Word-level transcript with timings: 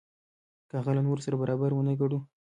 که 0.69 0.73
هغه 0.79 0.91
له 0.97 1.01
نورو 1.07 1.23
سره 1.25 1.35
برابر 1.41 1.71
ونه 1.73 1.93
ګڼو. 2.01 2.19